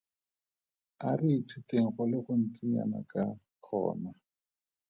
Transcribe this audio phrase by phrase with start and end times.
[1.07, 3.23] A re ithuteng go le gontsinyana ka
[3.63, 4.11] gona.